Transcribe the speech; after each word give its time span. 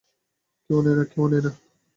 কেউ 0.65 0.79
নেয় 0.83 1.41
না। 1.45 1.51